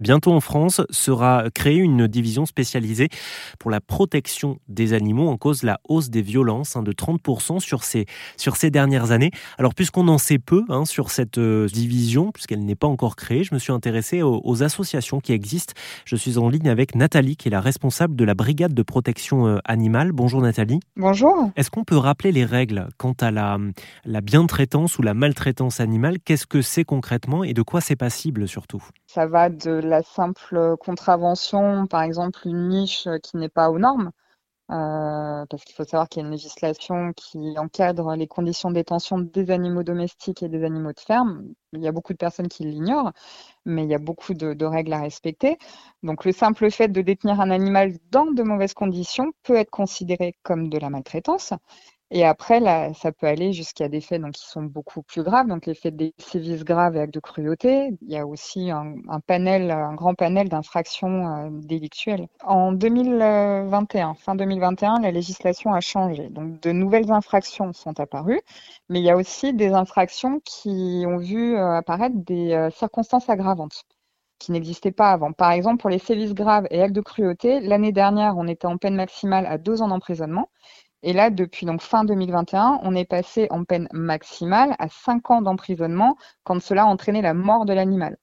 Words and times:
Bientôt 0.00 0.32
en 0.32 0.40
France 0.40 0.80
sera 0.88 1.44
créée 1.54 1.76
une 1.76 2.06
division 2.06 2.46
spécialisée 2.46 3.10
pour 3.58 3.70
la 3.70 3.82
protection 3.82 4.58
des 4.66 4.94
animaux 4.94 5.28
en 5.28 5.36
cause 5.36 5.62
la 5.62 5.78
hausse 5.90 6.08
des 6.08 6.22
violences 6.22 6.74
hein, 6.74 6.82
de 6.82 6.92
30% 6.92 7.60
sur 7.60 7.84
ces, 7.84 8.06
sur 8.38 8.56
ces 8.56 8.70
dernières 8.70 9.10
années. 9.10 9.30
Alors 9.58 9.74
puisqu'on 9.74 10.08
en 10.08 10.16
sait 10.16 10.38
peu 10.38 10.64
hein, 10.70 10.86
sur 10.86 11.10
cette 11.10 11.36
euh, 11.36 11.66
division, 11.66 12.32
puisqu'elle 12.32 12.64
n'est 12.64 12.76
pas 12.76 12.86
encore 12.86 13.14
créée, 13.14 13.44
je 13.44 13.52
me 13.52 13.58
suis 13.58 13.72
intéressé 13.72 14.22
aux, 14.22 14.62
associations 14.62 15.20
qui 15.20 15.32
existent. 15.32 15.74
Je 16.06 16.16
suis 16.16 16.38
en 16.38 16.48
ligne 16.48 16.68
avec 16.68 16.94
Nathalie 16.94 17.36
qui 17.36 17.48
est 17.48 17.50
la 17.50 17.60
responsable 17.60 18.16
de 18.16 18.24
la 18.24 18.34
brigade 18.34 18.72
de 18.72 18.82
protection 18.82 19.46
euh, 19.46 19.58
animale. 19.66 20.12
Bonjour 20.12 20.40
Nathalie. 20.40 20.80
Bonjour. 20.96 21.50
Est-ce 21.56 21.70
qu'on 21.70 21.84
peut 21.84 21.96
rappeler 21.96 22.32
les 22.32 22.46
règles 22.46 22.88
quant 22.96 23.14
à 23.20 23.30
la, 23.30 23.58
la 24.06 24.20
bientraitance 24.22 24.98
ou 24.98 25.02
la 25.02 25.12
maltraitance 25.12 25.78
animale? 25.78 26.18
Qu'est-ce 26.24 26.46
que 26.46 26.62
c'est 26.62 26.84
concrètement 26.84 27.44
et 27.44 27.52
de 27.52 27.62
quoi 27.62 27.82
c'est 27.82 27.96
passible 27.96 28.48
surtout? 28.48 28.82
Ça 29.06 29.26
va 29.26 29.48
de 29.48 29.89
la 29.90 30.02
simple 30.02 30.76
contravention, 30.78 31.86
par 31.86 32.02
exemple 32.02 32.40
une 32.46 32.68
niche 32.68 33.08
qui 33.22 33.36
n'est 33.36 33.48
pas 33.50 33.70
aux 33.70 33.78
normes, 33.78 34.10
euh, 34.70 35.44
parce 35.50 35.64
qu'il 35.64 35.74
faut 35.74 35.82
savoir 35.84 36.08
qu'il 36.08 36.22
y 36.22 36.24
a 36.24 36.26
une 36.26 36.32
législation 36.32 37.12
qui 37.14 37.58
encadre 37.58 38.14
les 38.14 38.28
conditions 38.28 38.70
de 38.70 38.76
détention 38.76 39.18
des 39.18 39.50
animaux 39.50 39.82
domestiques 39.82 40.44
et 40.44 40.48
des 40.48 40.62
animaux 40.62 40.92
de 40.92 41.00
ferme. 41.00 41.44
Il 41.72 41.82
y 41.82 41.88
a 41.88 41.92
beaucoup 41.92 42.12
de 42.12 42.18
personnes 42.18 42.46
qui 42.46 42.64
l'ignorent, 42.64 43.12
mais 43.64 43.82
il 43.84 43.90
y 43.90 43.94
a 43.94 43.98
beaucoup 43.98 44.32
de, 44.34 44.64
règles 44.64 44.92
à 44.92 45.00
respecter. 45.00 45.58
Donc 46.04 46.24
le 46.24 46.32
simple 46.32 46.70
fait 46.70 46.88
de 46.88 47.00
détenir 47.02 47.40
un 47.40 47.50
animal 47.50 47.94
dans 48.10 48.26
de 48.26 48.42
mauvaises 48.44 48.74
conditions 48.74 49.32
peut 49.42 49.56
être 49.56 49.70
considéré 49.70 50.34
comme 50.44 50.68
de 50.68 50.78
la 50.78 50.88
maltraitance. 50.90 51.52
Et 52.12 52.24
après, 52.24 52.58
là, 52.58 52.92
ça 52.94 53.12
peut 53.12 53.28
aller 53.28 53.52
jusqu'à 53.52 53.88
des 53.88 54.00
faits 54.00 54.20
donc, 54.20 54.32
qui 54.32 54.44
sont 54.48 54.64
beaucoup 54.64 55.02
plus 55.02 55.22
graves, 55.22 55.46
donc 55.46 55.66
les 55.66 55.74
faits 55.74 55.94
des 55.94 56.12
sévices 56.18 56.64
graves 56.64 56.96
et 56.96 57.00
actes 57.00 57.14
de 57.14 57.20
cruauté. 57.20 57.96
Il 58.02 58.10
y 58.10 58.16
a 58.16 58.26
aussi 58.26 58.70
un, 58.70 58.96
panel, 59.28 59.70
un 59.70 59.94
grand 59.94 60.14
panel 60.14 60.48
d'infractions 60.48 61.28
euh, 61.28 61.48
délictuelles. 61.52 62.26
En 62.42 62.72
2021, 62.72 64.14
fin 64.14 64.34
2021, 64.34 65.00
la 65.00 65.12
législation 65.12 65.72
a 65.72 65.80
changé. 65.80 66.28
Donc 66.30 66.60
de 66.60 66.72
nouvelles 66.72 67.12
infractions 67.12 67.72
sont 67.72 68.00
apparues, 68.00 68.40
mais 68.88 68.98
il 68.98 69.04
y 69.04 69.10
a 69.10 69.16
aussi 69.16 69.54
des 69.54 69.72
infractions 69.72 70.40
qui 70.44 71.04
ont 71.06 71.18
vu 71.18 71.56
euh, 71.56 71.76
apparaître 71.76 72.16
des 72.16 72.52
euh, 72.54 72.70
circonstances 72.70 73.28
aggravantes 73.28 73.84
qui 74.40 74.52
n'existaient 74.52 74.90
pas 74.90 75.12
avant. 75.12 75.32
Par 75.32 75.52
exemple, 75.52 75.80
pour 75.80 75.90
les 75.90 75.98
sévices 75.98 76.34
graves 76.34 76.66
et 76.70 76.82
actes 76.82 76.94
de 76.94 77.02
cruauté, 77.02 77.60
l'année 77.60 77.92
dernière, 77.92 78.36
on 78.36 78.48
était 78.48 78.66
en 78.66 78.78
peine 78.78 78.96
maximale 78.96 79.46
à 79.46 79.58
deux 79.58 79.82
ans 79.82 79.88
d'emprisonnement. 79.88 80.48
Et 81.02 81.12
là, 81.12 81.30
depuis 81.30 81.66
donc 81.66 81.80
fin 81.80 82.04
2021, 82.04 82.80
on 82.82 82.94
est 82.94 83.04
passé 83.04 83.46
en 83.50 83.64
peine 83.64 83.88
maximale 83.92 84.74
à 84.78 84.88
5 84.88 85.30
ans 85.30 85.42
d'emprisonnement 85.42 86.16
quand 86.44 86.60
cela 86.60 86.82
a 86.82 86.86
entraîné 86.86 87.22
la 87.22 87.34
mort 87.34 87.64
de 87.64 87.72
l'animal. 87.72 88.16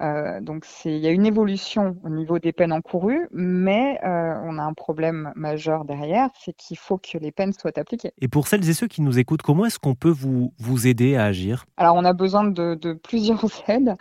Euh, 0.00 0.40
donc 0.40 0.66
il 0.84 0.98
y 0.98 1.06
a 1.06 1.10
une 1.10 1.24
évolution 1.24 1.96
au 2.02 2.08
niveau 2.08 2.40
des 2.40 2.52
peines 2.52 2.72
encourues, 2.72 3.28
mais 3.30 4.00
euh, 4.04 4.34
on 4.44 4.58
a 4.58 4.62
un 4.62 4.72
problème 4.72 5.32
majeur 5.36 5.84
derrière, 5.84 6.30
c'est 6.44 6.52
qu'il 6.52 6.76
faut 6.76 6.98
que 6.98 7.16
les 7.18 7.30
peines 7.30 7.52
soient 7.52 7.78
appliquées. 7.78 8.12
Et 8.20 8.26
pour 8.26 8.48
celles 8.48 8.68
et 8.68 8.74
ceux 8.74 8.88
qui 8.88 9.02
nous 9.02 9.18
écoutent, 9.20 9.42
comment 9.42 9.66
est-ce 9.66 9.78
qu'on 9.78 9.94
peut 9.94 10.10
vous, 10.10 10.52
vous 10.58 10.88
aider 10.88 11.14
à 11.14 11.26
agir? 11.26 11.64
Alors 11.76 11.94
on 11.94 12.04
a 12.04 12.12
besoin 12.12 12.42
de, 12.44 12.74
de 12.74 12.92
plusieurs 12.92 13.44
aides, 13.68 13.96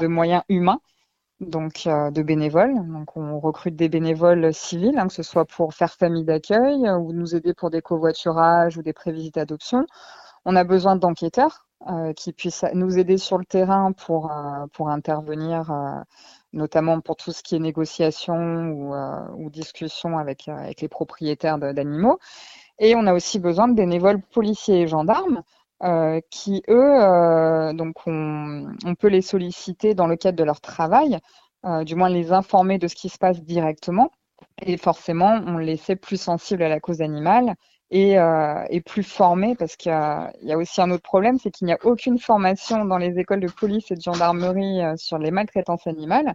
de 0.00 0.06
moyens 0.06 0.42
humains 0.48 0.80
donc 1.40 1.86
euh, 1.86 2.10
de 2.10 2.22
bénévoles. 2.22 2.74
Donc 2.92 3.16
on 3.16 3.38
recrute 3.40 3.76
des 3.76 3.88
bénévoles 3.88 4.52
civils, 4.54 4.98
hein, 4.98 5.06
que 5.08 5.14
ce 5.14 5.22
soit 5.22 5.44
pour 5.44 5.74
faire 5.74 5.92
famille 5.92 6.24
d'accueil 6.24 6.86
euh, 6.86 6.96
ou 6.96 7.12
nous 7.12 7.34
aider 7.34 7.54
pour 7.54 7.70
des 7.70 7.82
covoiturages 7.82 8.76
ou 8.76 8.82
des 8.82 8.92
prévisites 8.92 9.34
d'adoption. 9.34 9.86
On 10.44 10.56
a 10.56 10.64
besoin 10.64 10.96
d'enquêteurs 10.96 11.66
euh, 11.88 12.12
qui 12.14 12.32
puissent 12.32 12.64
nous 12.74 12.98
aider 12.98 13.18
sur 13.18 13.38
le 13.38 13.44
terrain 13.44 13.92
pour, 13.92 14.32
pour 14.72 14.88
intervenir, 14.88 15.72
notamment 16.52 17.00
pour 17.00 17.16
tout 17.16 17.32
ce 17.32 17.42
qui 17.42 17.56
est 17.56 17.58
négociation 17.58 18.68
ou, 18.68 18.94
ou 19.36 19.50
discussion 19.50 20.18
avec, 20.18 20.48
avec 20.48 20.80
les 20.80 20.88
propriétaires 20.88 21.58
d'animaux. 21.58 22.18
Et 22.78 22.94
on 22.94 23.06
a 23.06 23.14
aussi 23.14 23.38
besoin 23.40 23.68
de 23.68 23.74
bénévoles 23.74 24.22
policiers 24.22 24.82
et 24.82 24.86
gendarmes 24.86 25.42
euh, 25.82 26.20
qui, 26.30 26.62
eux, 26.68 27.02
euh, 27.02 27.72
donc 27.74 27.96
on, 28.06 28.94
peut 28.98 29.08
les 29.08 29.22
solliciter 29.22 29.94
dans 29.94 30.06
le 30.06 30.16
cadre 30.16 30.38
de 30.38 30.44
leur 30.44 30.60
travail, 30.60 31.18
euh, 31.66 31.84
du 31.84 31.94
moins 31.94 32.08
les 32.08 32.32
informer 32.32 32.78
de 32.78 32.88
ce 32.88 32.94
qui 32.94 33.08
se 33.08 33.18
passe 33.18 33.42
directement. 33.42 34.10
Et 34.62 34.76
forcément, 34.78 35.40
on 35.46 35.58
les 35.58 35.76
fait 35.76 35.96
plus 35.96 36.20
sensibles 36.20 36.62
à 36.62 36.68
la 36.68 36.80
cause 36.80 37.02
animale 37.02 37.54
et, 37.90 38.80
plus 38.84 39.02
formés 39.02 39.54
parce 39.56 39.76
qu'il 39.76 39.92
y, 39.92 40.52
a 40.52 40.58
aussi 40.58 40.80
un 40.80 40.90
autre 40.90 41.02
problème, 41.02 41.38
c'est 41.38 41.50
qu'il 41.50 41.66
n'y 41.66 41.72
a 41.72 41.78
aucune 41.84 42.18
formation 42.18 42.84
dans 42.84 42.98
les 42.98 43.18
écoles 43.18 43.40
de 43.40 43.50
police 43.50 43.90
et 43.90 43.94
de 43.94 44.00
gendarmerie 44.00 44.80
sur 44.96 45.18
les 45.18 45.30
maltraitances 45.30 45.86
animales 45.86 46.34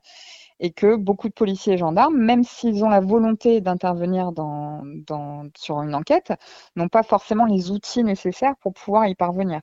et 0.61 0.71
que 0.71 0.95
beaucoup 0.95 1.27
de 1.27 1.33
policiers 1.33 1.73
et 1.73 1.77
gendarmes, 1.77 2.17
même 2.17 2.43
s'ils 2.43 2.85
ont 2.85 2.89
la 2.89 3.01
volonté 3.01 3.61
d'intervenir 3.61 4.31
sur 5.57 5.81
une 5.81 5.95
enquête, 5.95 6.33
n'ont 6.75 6.87
pas 6.87 7.03
forcément 7.03 7.45
les 7.45 7.71
outils 7.71 8.03
nécessaires 8.03 8.55
pour 8.61 8.73
pouvoir 8.73 9.07
y 9.07 9.15
parvenir. 9.15 9.61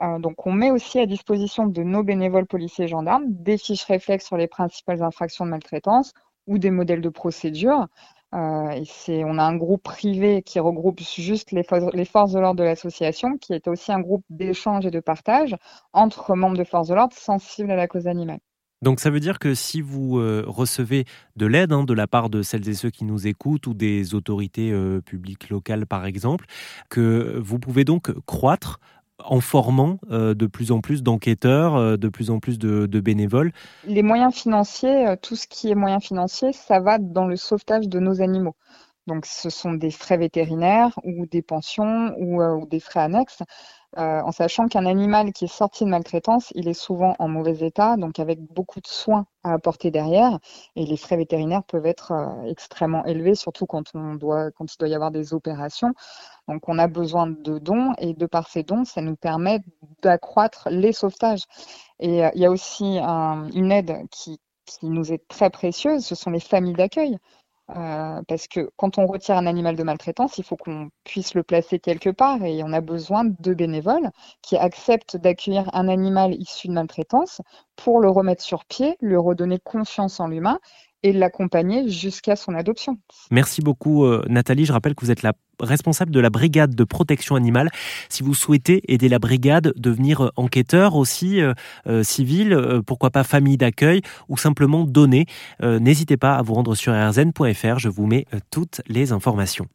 Euh, 0.00 0.18
donc 0.20 0.46
on 0.46 0.52
met 0.52 0.70
aussi 0.70 1.00
à 1.00 1.06
disposition 1.06 1.66
de 1.66 1.82
nos 1.82 2.04
bénévoles 2.04 2.46
policiers 2.46 2.84
et 2.84 2.88
gendarmes 2.88 3.24
des 3.26 3.58
fiches 3.58 3.84
réflexes 3.84 4.26
sur 4.26 4.36
les 4.36 4.46
principales 4.46 5.02
infractions 5.02 5.44
de 5.44 5.50
maltraitance 5.50 6.12
ou 6.46 6.58
des 6.58 6.70
modèles 6.70 7.00
de 7.00 7.08
procédure. 7.08 7.88
Euh, 8.34 8.84
on 9.08 9.38
a 9.38 9.42
un 9.42 9.56
groupe 9.56 9.82
privé 9.82 10.42
qui 10.42 10.60
regroupe 10.60 11.00
juste 11.00 11.52
les, 11.52 11.64
les 11.94 12.04
forces 12.04 12.32
de 12.32 12.40
l'ordre 12.40 12.58
de 12.58 12.64
l'association, 12.64 13.38
qui 13.38 13.54
est 13.54 13.68
aussi 13.68 13.90
un 13.92 14.00
groupe 14.00 14.24
d'échange 14.28 14.84
et 14.86 14.90
de 14.90 15.00
partage 15.00 15.56
entre 15.92 16.34
membres 16.34 16.58
de 16.58 16.64
forces 16.64 16.88
de 16.88 16.94
l'ordre 16.94 17.16
sensibles 17.16 17.70
à 17.70 17.76
la 17.76 17.88
cause 17.88 18.06
animale. 18.06 18.40
Donc 18.80 19.00
ça 19.00 19.10
veut 19.10 19.18
dire 19.18 19.40
que 19.40 19.54
si 19.54 19.80
vous 19.80 20.18
euh, 20.18 20.44
recevez 20.46 21.04
de 21.36 21.46
l'aide 21.46 21.72
hein, 21.72 21.82
de 21.82 21.94
la 21.94 22.06
part 22.06 22.30
de 22.30 22.42
celles 22.42 22.68
et 22.68 22.74
ceux 22.74 22.90
qui 22.90 23.04
nous 23.04 23.26
écoutent 23.26 23.66
ou 23.66 23.74
des 23.74 24.14
autorités 24.14 24.70
euh, 24.70 25.00
publiques 25.00 25.48
locales 25.48 25.86
par 25.86 26.06
exemple, 26.06 26.44
que 26.88 27.40
vous 27.42 27.58
pouvez 27.58 27.84
donc 27.84 28.12
croître 28.26 28.78
en 29.24 29.40
formant 29.40 29.98
euh, 30.10 30.34
de 30.34 30.46
plus 30.46 30.70
en 30.72 30.80
plus 30.80 31.02
d'enquêteurs, 31.02 31.98
de 31.98 32.08
plus 32.08 32.30
en 32.30 32.38
plus 32.38 32.58
de, 32.58 32.86
de, 32.86 33.00
bénévoles 33.00 33.52
Les 33.84 34.02
moyens 34.02 34.34
financiers, 34.34 35.14
tout 35.22 35.36
ce 35.36 35.46
qui 35.46 35.70
est 35.70 35.74
moyens 35.74 36.02
financiers, 36.02 36.52
ça 36.52 36.80
va 36.80 36.98
dans 36.98 37.26
le 37.26 37.36
sauvetage 37.36 37.88
de 37.88 37.98
nos 37.98 38.20
animaux. 38.20 38.54
Donc 39.08 39.26
ce 39.26 39.50
sont 39.50 39.72
des 39.72 39.90
frais 39.90 40.18
vétérinaires 40.18 40.92
ou 41.02 41.26
des 41.26 41.42
pensions 41.42 42.14
ou, 42.18 42.42
ou 42.42 42.66
des 42.66 42.78
frais 42.78 43.00
annexes. 43.00 43.42
Euh, 43.96 44.20
en 44.20 44.32
sachant 44.32 44.68
qu'un 44.68 44.84
animal 44.84 45.32
qui 45.32 45.46
est 45.46 45.48
sorti 45.48 45.84
de 45.84 45.88
maltraitance, 45.88 46.52
il 46.54 46.68
est 46.68 46.74
souvent 46.74 47.16
en 47.18 47.26
mauvais 47.26 47.66
état, 47.66 47.96
donc 47.96 48.18
avec 48.18 48.38
beaucoup 48.38 48.80
de 48.80 48.86
soins 48.86 49.24
à 49.44 49.54
apporter 49.54 49.90
derrière, 49.90 50.38
et 50.76 50.84
les 50.84 50.98
frais 50.98 51.16
vétérinaires 51.16 51.64
peuvent 51.64 51.86
être 51.86 52.12
euh, 52.12 52.50
extrêmement 52.50 53.06
élevés, 53.06 53.34
surtout 53.34 53.64
quand 53.64 53.84
on 53.94 54.14
doit, 54.14 54.50
quand 54.50 54.70
il 54.70 54.76
doit 54.76 54.88
y 54.88 54.94
avoir 54.94 55.10
des 55.10 55.32
opérations. 55.32 55.94
Donc 56.48 56.68
on 56.68 56.78
a 56.78 56.86
besoin 56.86 57.28
de 57.28 57.58
dons, 57.58 57.94
et 57.96 58.12
de 58.12 58.26
par 58.26 58.48
ces 58.48 58.62
dons, 58.62 58.84
ça 58.84 59.00
nous 59.00 59.16
permet 59.16 59.60
d'accroître 60.02 60.68
les 60.70 60.92
sauvetages. 60.92 61.44
Et 61.98 62.26
euh, 62.26 62.30
il 62.34 62.42
y 62.42 62.46
a 62.46 62.50
aussi 62.50 62.98
une 62.98 63.72
aide 63.72 64.06
qui 64.10 64.38
nous 64.82 65.12
est 65.12 65.26
très 65.28 65.48
précieuse, 65.48 66.04
ce 66.04 66.14
sont 66.14 66.30
les 66.30 66.40
familles 66.40 66.74
d'accueil. 66.74 67.16
Euh, 67.76 68.22
parce 68.26 68.48
que 68.48 68.70
quand 68.76 68.96
on 68.96 69.06
retire 69.06 69.36
un 69.36 69.46
animal 69.46 69.76
de 69.76 69.82
maltraitance, 69.82 70.38
il 70.38 70.44
faut 70.44 70.56
qu'on 70.56 70.88
puisse 71.04 71.34
le 71.34 71.42
placer 71.42 71.78
quelque 71.78 72.08
part 72.08 72.42
et 72.42 72.62
on 72.64 72.72
a 72.72 72.80
besoin 72.80 73.24
de 73.24 73.52
bénévoles 73.52 74.10
qui 74.40 74.56
acceptent 74.56 75.18
d'accueillir 75.18 75.68
un 75.74 75.88
animal 75.88 76.34
issu 76.34 76.68
de 76.68 76.72
maltraitance 76.72 77.42
pour 77.76 78.00
le 78.00 78.08
remettre 78.08 78.42
sur 78.42 78.64
pied, 78.64 78.96
lui 79.02 79.16
redonner 79.16 79.58
confiance 79.58 80.18
en 80.18 80.28
l'humain 80.28 80.58
et 81.02 81.12
l'accompagner 81.12 81.88
jusqu'à 81.88 82.36
son 82.36 82.54
adoption. 82.54 82.98
Merci 83.30 83.60
beaucoup 83.60 84.04
euh, 84.04 84.24
Nathalie. 84.28 84.64
Je 84.64 84.72
rappelle 84.72 84.94
que 84.94 85.04
vous 85.04 85.10
êtes 85.10 85.22
la 85.22 85.32
responsable 85.60 86.10
de 86.10 86.20
la 86.20 86.30
brigade 86.30 86.74
de 86.74 86.84
protection 86.84 87.34
animale. 87.34 87.70
Si 88.08 88.22
vous 88.22 88.34
souhaitez 88.34 88.82
aider 88.92 89.08
la 89.08 89.18
brigade, 89.18 89.72
devenir 89.76 90.26
euh, 90.26 90.30
enquêteur 90.36 90.96
aussi, 90.96 91.40
euh, 91.40 92.02
civil, 92.02 92.56
pourquoi 92.86 93.10
pas 93.10 93.24
famille 93.24 93.56
d'accueil 93.56 94.02
ou 94.28 94.36
simplement 94.36 94.84
donner, 94.84 95.26
n'hésitez 95.62 96.16
pas 96.16 96.36
à 96.36 96.42
vous 96.42 96.54
rendre 96.54 96.74
sur 96.74 96.92
rzn.fr. 96.92 97.78
Je 97.78 97.88
vous 97.88 98.06
mets 98.06 98.26
toutes 98.50 98.80
les 98.86 99.12
informations. 99.12 99.66